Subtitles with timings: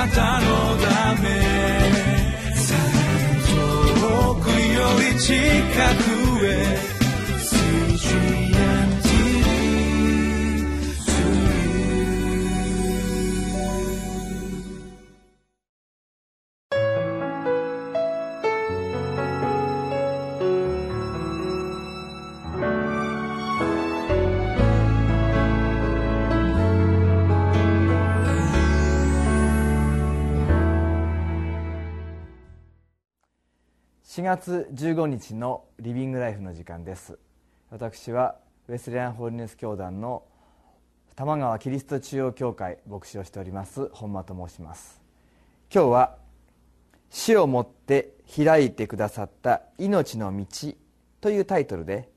[0.00, 0.46] なたの
[0.78, 1.28] ため。
[3.50, 6.90] 遠くより近くへ。
[34.20, 37.18] 4月15日のリビングライフの時間です。
[37.70, 38.36] 私は
[38.68, 40.24] ウェスレアンホールネス教団の
[41.16, 45.00] 玉川キリスト中央教会牧師をしております本間と申します。
[45.74, 46.18] 今日は
[47.08, 50.46] 死をもって開いてくださった命の道
[51.22, 52.10] というタイトルで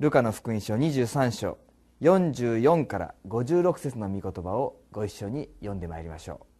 [0.00, 1.56] ルカの福音書23章
[2.00, 6.51] 44から56節の御言葉をご一緒に読んでまいりましょう。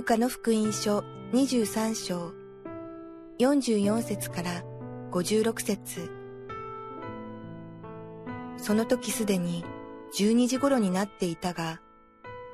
[0.00, 2.32] ルカの福音書23章
[3.38, 4.64] 44節から
[5.10, 6.10] 56節
[8.56, 9.62] その時すでに
[10.18, 11.82] 12時頃になっていたが、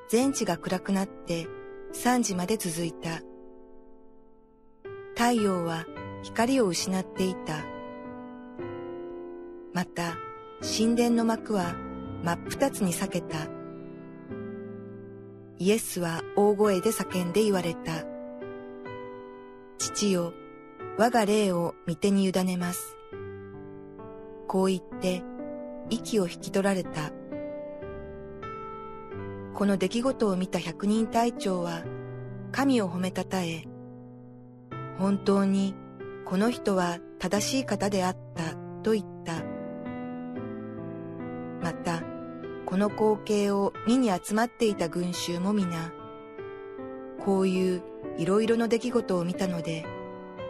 [0.08, 1.47] 全地が暗くなって
[1.94, 3.20] 3時まで続いた。
[5.14, 5.86] 太陽は
[6.24, 7.64] 光を失っていた。
[9.72, 10.17] また、
[10.77, 11.77] 神殿の幕は
[12.24, 13.56] 真っ二つに裂けた。
[15.59, 18.05] イエスは大声で叫んで言われた。
[19.79, 20.35] 父よ、
[20.98, 22.97] 我が霊を御手に委ねます。
[24.47, 25.23] こう言って
[25.89, 27.11] 息を引き取られた。
[29.55, 31.83] この出来事を見た百人隊長は
[32.53, 33.65] 神を褒めたたえ、
[34.98, 35.75] 本当に
[36.27, 38.66] この人は正しい方であった
[42.67, 45.92] この光景を見に集まっていた群衆も皆、
[47.24, 47.83] こういう
[48.18, 49.86] いろいろの出来事を見たので、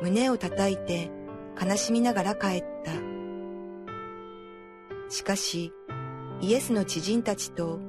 [0.00, 1.10] 胸を叩いて
[1.60, 2.92] 悲しみながら帰った。
[5.10, 5.74] しかし、
[6.40, 7.80] イエスの知人たちと、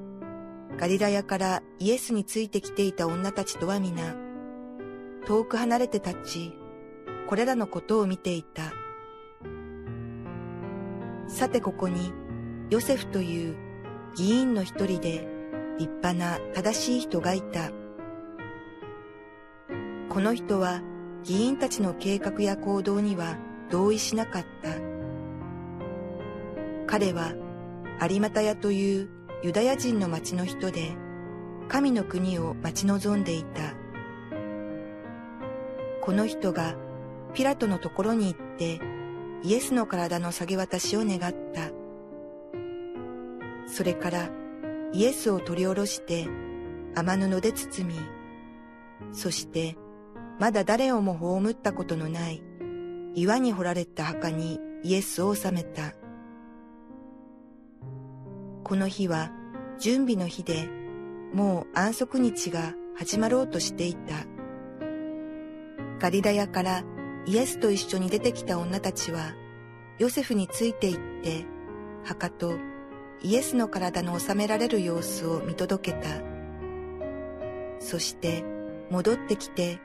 [0.78, 4.14] ガリラヤからイエスについてきていた女たちとは皆、
[5.26, 6.54] 遠く離れて立ち、
[7.28, 8.74] これらのことを見ていた。
[11.30, 12.12] さてここに、
[12.70, 13.67] ヨセフという
[14.18, 15.28] 議員の一人で
[15.78, 17.70] 立派な正しい人がいた。
[20.10, 20.82] この人は
[21.24, 23.38] 議員たちの計画や行動には
[23.70, 24.72] 同意しなかった。
[26.88, 27.36] 彼は
[28.10, 29.10] 有股屋という
[29.44, 30.98] ユダヤ人の町の人で
[31.68, 33.76] 神の国を待ち望んでいた。
[36.02, 36.76] この人が
[37.36, 38.82] ピラトのところに行って
[39.44, 41.67] イエスの体の下げ渡しを願った。
[43.78, 44.32] それから
[44.92, 46.28] イエスを取り下ろして
[46.96, 48.00] 雨布で包み、
[49.14, 49.78] そして
[50.40, 52.42] まだ誰をも葬ったことのない
[53.14, 55.94] 岩に掘られた墓にイエスを収めた。
[58.64, 59.32] この日は
[59.78, 60.68] 準備の日で
[61.32, 64.26] もう安息日が始まろうとしていた。
[66.00, 66.84] ガリラヤから
[67.28, 69.36] イエスと一緒に出てきた女たちは
[70.00, 71.46] ヨセフについて行って
[72.04, 72.56] 墓と
[73.24, 76.10] イエスの体の収められる様子を見届けた。
[77.80, 78.44] そして
[78.90, 79.80] 戻ってきて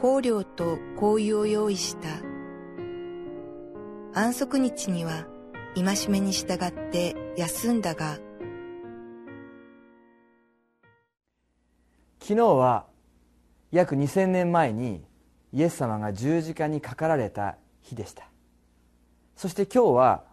[0.00, 2.08] 香料と香油を用意した。
[4.18, 5.26] 安息日には
[5.74, 8.18] 戒めに従って休んだが、
[12.26, 12.86] 昨日は
[13.70, 15.04] 約2000年前に
[15.52, 18.28] イエス様が十字架にかかられた日でした
[19.36, 20.24] そして今日は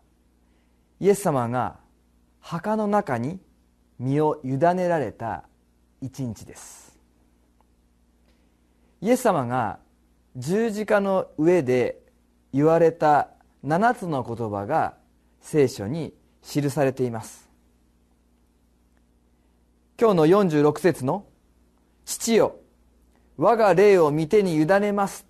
[1.00, 1.83] イエス様が
[2.44, 3.40] 墓の中に
[4.00, 5.46] 身を委ねられた
[6.02, 7.00] 一日です。
[9.00, 9.80] イエス様が
[10.36, 12.02] 十字架の上で
[12.52, 13.30] 言われた
[13.64, 14.96] 7つの言葉が
[15.40, 17.50] 聖書に記されています。
[19.98, 21.26] 今日の46節の
[22.04, 22.58] 「父よ
[23.38, 25.26] 我が霊を御手に委ねます」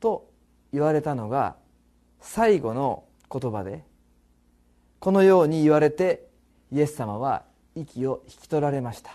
[0.00, 0.30] と
[0.70, 1.56] 言われたのが
[2.20, 3.84] 最後の言葉で
[5.04, 6.26] このように言われて
[6.72, 7.42] イエス様は
[7.74, 9.10] 息を引き取られました。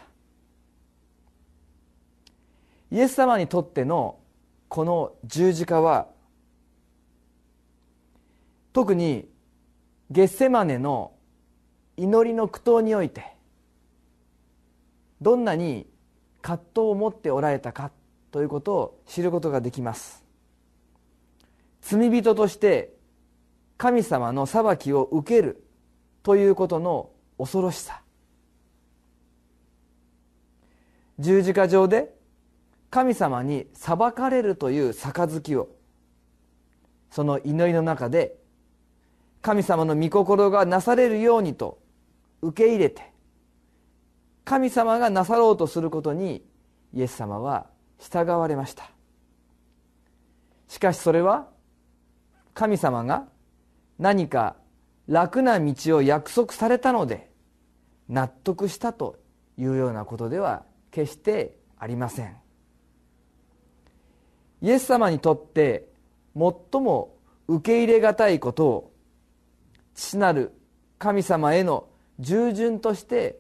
[2.91, 4.19] イエス様にとっての
[4.67, 6.05] この十字架は
[8.71, 9.27] 特に
[10.11, 11.13] ゲッセマネの
[11.97, 13.25] 祈りの苦闘において
[15.21, 15.87] どんなに
[16.43, 17.89] 葛藤を持っておられたか
[18.29, 20.23] ということを知ることができます。
[21.81, 22.93] 罪人として
[23.79, 25.65] 神様の裁きを受ける
[26.29, 27.09] ということの
[27.39, 28.03] 恐ろしさ。
[31.17, 32.13] 十字架上で
[32.91, 35.69] 神様に裁かれるという杯を
[37.09, 38.37] その祈りの中で
[39.41, 41.79] 神様の御心がなされるようにと
[42.43, 43.11] 受け入れて
[44.45, 46.45] 神様がなさろうとすることに
[46.93, 47.65] イエス様は
[47.97, 48.91] 従われました。
[50.67, 51.47] しかしそれは
[52.53, 53.25] 神様が
[53.97, 54.58] 何か
[55.09, 57.31] 楽な道を約束されたので
[58.07, 59.17] 納得したと
[59.57, 62.37] いうようなことでは決してありません。
[64.61, 65.87] イエス様にとって
[66.35, 67.15] 最も
[67.47, 68.93] 受け入れがたいことを
[69.95, 70.53] 父なる
[70.99, 71.87] 神様への
[72.19, 73.39] 従順として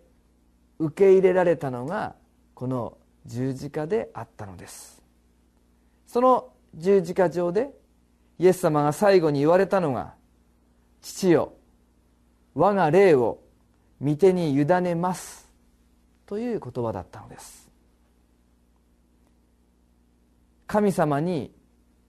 [0.79, 2.15] 受け入れられたのが
[2.55, 5.03] この十字架であったのです。
[6.07, 7.69] その十字架上で
[8.39, 10.15] イエス様が最後に言われたのが
[11.01, 11.53] 「父よ
[12.59, 13.39] 我が霊を
[14.01, 15.49] 御手に委ねます」
[16.27, 17.71] という言葉だったのです。
[20.67, 21.55] 神様に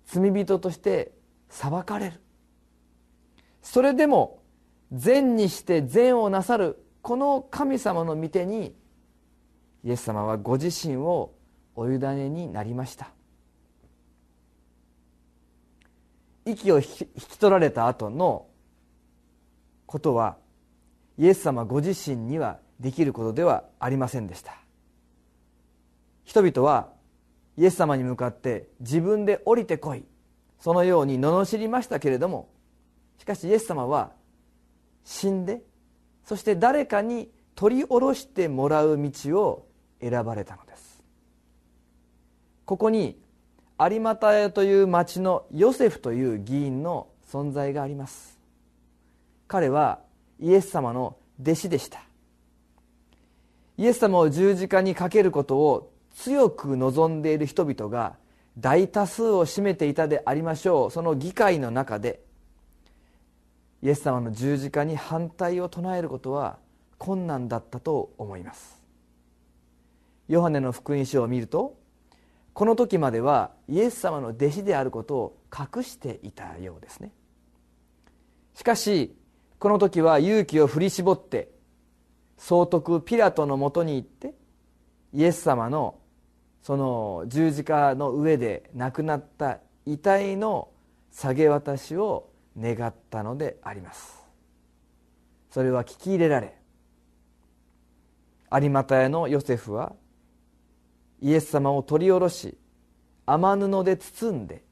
[0.06, 1.12] 罪人として
[1.48, 2.20] 裁かれる。
[3.62, 4.42] それでも
[4.92, 8.74] 善にして善をなさるこの神様の御手に
[9.84, 11.32] イエス様はご自身を
[11.76, 13.12] お委ねになりました。
[16.44, 16.82] 息を引
[17.14, 18.49] き取られた後の
[19.90, 20.36] ことは
[21.18, 24.56] イエス様ご自身にはできることではありませんでした。
[26.22, 26.90] 人々は
[27.56, 30.04] イエス様に向かって自分で降りてこい。
[30.60, 32.50] そのように罵りましたけれども
[33.18, 34.12] しかしイエス様は
[35.04, 35.62] 死んで
[36.24, 39.66] そして誰かに取り下ろしてもらう道を
[40.00, 41.02] 選ばれたのです。
[42.64, 43.20] ここに
[43.80, 48.39] 有股屋という町のヨセフという議員の存在があります。
[49.50, 49.98] 彼は
[50.38, 52.00] イエス様の弟子でした。
[53.78, 58.14] イエス様を十字架にかけることを強く望んでいる人々が
[58.56, 60.90] 大多数を占めていたでありましょう。
[60.92, 62.20] その議会の中で
[63.82, 66.58] イエス様の十字架に反対を唱えることは
[66.98, 68.80] 困難だったと思います。
[70.28, 71.76] ヨハネの福音書を見ると
[72.52, 77.10] この時まではイエス様の弟子であることを隠していたようですね。
[78.54, 79.16] しかし
[79.60, 81.50] この時は勇気を振り絞って
[82.38, 84.32] 総督ピラトのもとに行って
[85.12, 85.98] イエス様の
[86.62, 90.68] その十字架の上で亡くなった遺体の
[91.12, 94.24] 下げ渡しを願ったのであります。
[95.50, 96.56] それは聞き入れられ
[98.50, 99.92] 有股屋のヨセフは
[101.20, 102.56] イエス様を取り下ろし
[103.26, 104.64] 雨布で包んで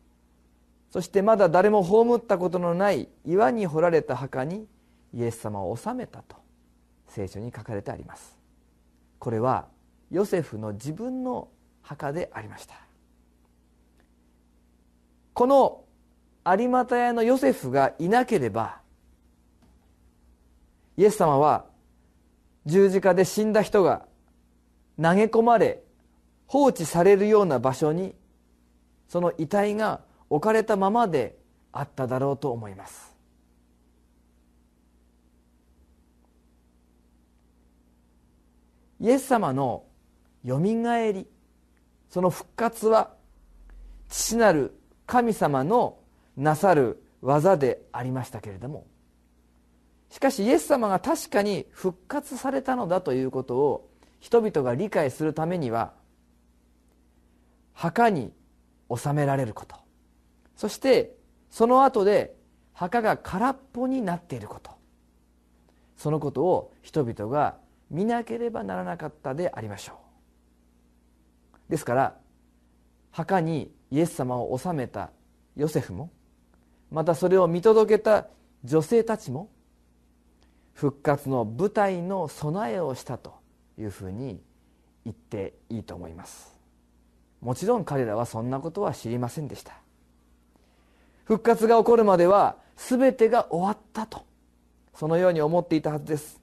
[0.90, 4.66] そしてまだ誰も葬ったことのない岩に掘られた墓に
[5.14, 6.36] イエス様を納めたと
[7.06, 8.36] 聖書に書かれてあります。
[9.18, 9.66] これは
[10.10, 11.48] ヨセフの自分の
[11.82, 12.74] 墓でありました。
[15.34, 15.84] この
[16.44, 18.80] 有股屋のヨセフがいなければ
[20.96, 21.66] イエス様は
[22.66, 24.06] 十字架で死んだ人が
[25.00, 25.82] 投げ込まれ
[26.46, 28.14] 放置されるような場所に
[29.08, 31.38] その遺体が置かれたままで
[31.72, 33.14] あっただろうと思います。
[39.00, 39.84] イエス様の
[40.44, 41.26] よみがえり
[42.10, 43.12] その復活は
[44.08, 45.98] 父なる神様の
[46.36, 48.86] なさる技でありましたけれども
[50.10, 53.90] しかしイエス様が確かに復活されたのだということを
[54.20, 55.92] 人々が理解するためには
[57.72, 58.32] 墓に
[58.94, 59.76] 収められること
[60.56, 61.14] そして
[61.50, 62.34] その後で
[62.72, 64.72] 墓が空っぽになっていること
[65.96, 67.56] そのことを人々が
[67.90, 69.94] 見なければならなかったでありましょ
[71.68, 71.70] う。
[71.70, 72.16] ですから
[73.10, 75.10] 墓にイエス様を納めた
[75.56, 76.10] ヨセフも
[76.90, 78.26] またそれを見届けた
[78.64, 79.50] 女性たちも
[80.72, 83.34] 復活の舞台の備えをしたと
[83.78, 84.40] いうふうに
[85.04, 86.56] 言っていいと思います。
[87.40, 89.72] もちろん彼らはそんなことは知りませんでした。
[91.24, 94.24] 復活が起こるまでは全てが終わったと
[94.94, 96.40] そのように思っていたはずです。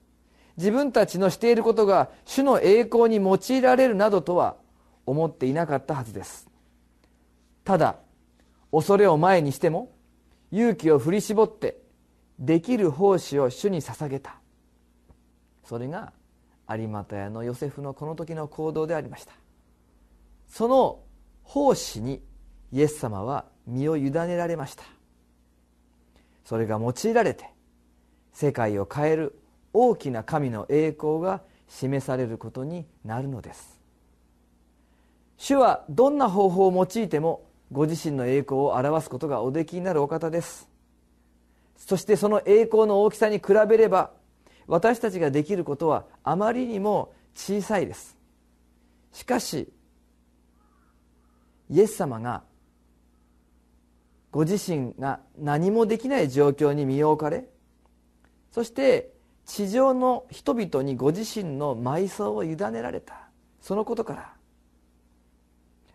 [0.56, 4.56] 自分たちのしていることが主の栄光に用いられるなどとは
[5.04, 6.48] 思っていなかったはずです。
[7.64, 7.96] ただ
[8.72, 9.92] 恐れを前にしても
[10.50, 11.78] 勇気を振り絞って
[12.38, 14.36] できる奉仕を主に捧げた。
[15.64, 16.12] それが
[16.68, 19.32] 有股屋のヨセフのこの時の行動でありました。
[20.48, 21.00] その
[21.42, 22.22] 奉仕に
[22.72, 24.84] イエス様は身を委ねられました。
[26.44, 27.50] それが用いられて
[28.32, 29.38] 世界を変える
[29.78, 33.78] 大きな神の栄光が示されることになるのです。
[35.36, 40.66] 主はどんな方法を用いてもご自身の栄光を表すことがおできになるお方です。
[41.76, 44.12] そしてその栄光の大きさに比べれば
[44.66, 48.16] 私たちができることはあまりにも小さいです。
[49.12, 49.68] しかし
[51.68, 52.44] イエス様が
[54.30, 57.44] ご自身が何もできない状況に身を置かれ
[58.52, 59.15] そして
[59.46, 63.28] 地上の人々にご自身の埋葬を委ねられた。
[63.60, 64.32] そのことから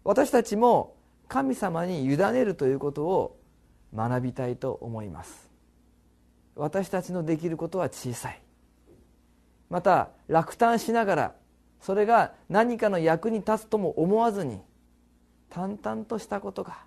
[0.03, 0.95] 私たちも
[1.27, 3.39] 神様に委ねるということを
[3.95, 5.49] 学びたいと思います。
[6.55, 8.41] 私たちのできることは小さい。
[9.69, 11.35] また落胆しながら
[11.79, 14.59] それが何かの役に立つとも思わずに
[15.49, 16.79] 淡々としたことが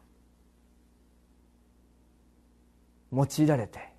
[3.13, 3.93] 用いられて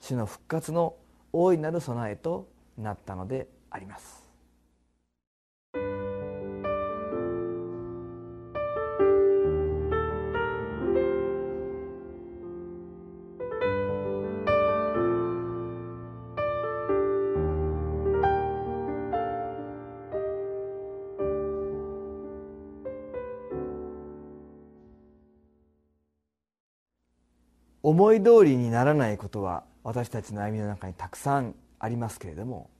[0.00, 0.94] 主の復活の
[1.32, 4.20] 大いなる備えとなったのであります。
[27.82, 32.70] 思い通りにならないことは私たちの歩みの中にたくさんありますけれども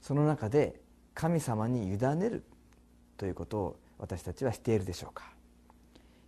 [0.00, 0.80] その中で
[1.14, 2.44] 神様に委ねる
[3.16, 5.32] ということを私たちはしているでしょうか。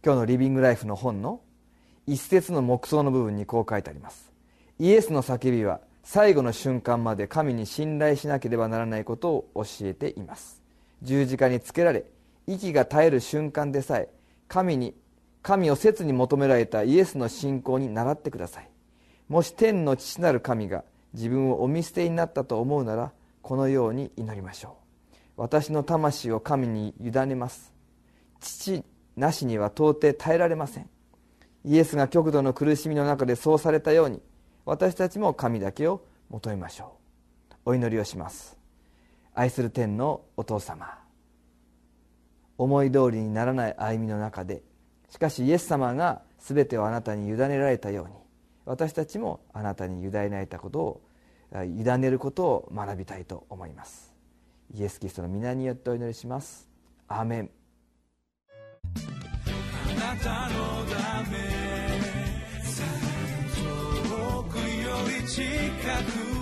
[0.04, 1.40] 今日のリビングライフの本の
[2.06, 4.30] 一節の目想の部分にこう書いてあります。
[4.78, 10.62] イエスの叫びは最後の瞬間まで神に信頼しなければならないことを教えています。
[11.02, 12.04] 十字架につけられ
[12.46, 14.08] 息が絶える瞬間でさえ
[14.46, 14.94] 神に
[15.42, 18.70] 神を切に求められたイエスの信仰に倣ってください。
[19.28, 24.76] もし天の父なる神が自分をお見捨てになったと思うならこのように祈りましょ
[25.36, 25.40] う。
[25.42, 27.72] 私の魂を神に委ねます。
[28.40, 28.84] 父
[29.16, 30.88] なしには到底耐えられません。
[31.64, 34.22] イエスが極度の苦しみの中でそうされたように
[34.64, 36.96] 私たちも神だけを求めましょ
[37.64, 37.70] う。
[37.70, 38.56] お祈りをします。
[39.34, 40.98] 愛する天のお父様
[42.56, 44.62] 思い通りにならない歩みの中で
[45.10, 48.14] しかしイエス様が全てをあなたに委ねられたように
[48.66, 51.02] 私たちもあなたに委ねられたことを
[51.54, 54.12] 委ねることを学びたいと思います。
[54.74, 56.68] イエス・キリストの皆によってお祈りします。
[57.06, 57.50] アーメン。
[58.94, 61.38] あなたのため
[63.54, 64.62] 遠くよ
[65.22, 65.42] り近
[66.32, 66.35] く